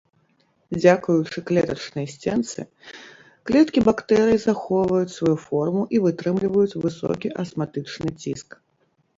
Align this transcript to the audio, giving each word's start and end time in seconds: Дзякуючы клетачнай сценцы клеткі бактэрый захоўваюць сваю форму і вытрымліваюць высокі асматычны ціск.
Дзякуючы 0.77 1.39
клетачнай 1.49 2.07
сценцы 2.13 2.65
клеткі 3.49 3.79
бактэрый 3.89 4.39
захоўваюць 4.47 5.13
сваю 5.17 5.35
форму 5.45 5.81
і 5.97 6.03
вытрымліваюць 6.07 6.77
высокі 6.87 7.27
асматычны 7.45 8.09
ціск. 8.21 8.49